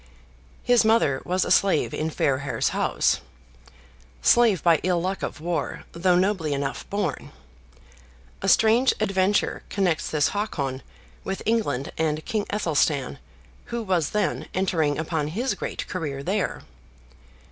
His 0.63 0.83
mother 0.83 1.21
was 1.25 1.45
a 1.45 1.51
slave 1.51 1.93
in 1.93 2.09
Fairhair's 2.09 2.69
house; 2.69 3.19
slave 4.23 4.63
by 4.63 4.79
ill 4.81 4.99
luck 4.99 5.21
of 5.21 5.39
war, 5.39 5.83
though 5.91 6.15
nobly 6.15 6.55
enough 6.55 6.89
born. 6.89 7.31
A 8.41 8.49
strange 8.49 8.95
adventure 8.99 9.61
connects 9.69 10.09
this 10.09 10.29
Hakon 10.29 10.81
with 11.23 11.43
England 11.45 11.91
and 11.99 12.25
King 12.25 12.47
Athelstan, 12.51 13.19
who 13.65 13.83
was 13.83 14.09
then 14.09 14.47
entering 14.55 14.97
upon 14.97 15.27
his 15.27 15.53
great 15.53 15.87
career 15.87 16.23
there. 16.23 16.63